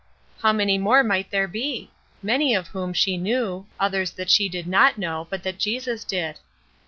How 0.39 0.51
many 0.51 0.79
more 0.79 1.03
might 1.03 1.29
there 1.29 1.47
be? 1.47 1.91
Many 2.23 2.55
of 2.55 2.69
whom 2.69 2.91
she 2.91 3.17
knew, 3.17 3.67
others 3.79 4.09
that 4.13 4.31
she 4.31 4.49
did 4.49 4.65
not 4.65 4.97
know, 4.97 5.27
but 5.29 5.43
that 5.43 5.59
Jesus 5.59 6.03
did. 6.03 6.39